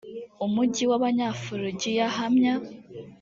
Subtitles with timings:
[0.45, 2.53] umugi w abanyafurugiya hamya